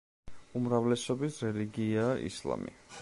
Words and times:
უმრავლესობის 0.59 1.37
რელიგიაა 1.47 2.17
ისლამი. 2.31 2.79